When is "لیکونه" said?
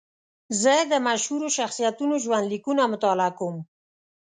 2.53-2.83